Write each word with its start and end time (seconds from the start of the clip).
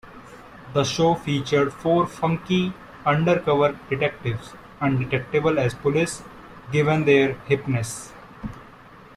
The 0.73 0.83
show 0.83 1.13
featured 1.13 1.71
four 1.71 2.07
"funky" 2.07 2.73
undercover 3.05 3.77
detectives: 3.87 4.53
undetectable 4.79 5.59
as 5.59 5.75
police, 5.75 6.23
given 6.71 7.05
their 7.05 7.35
"hipness". 7.47 8.11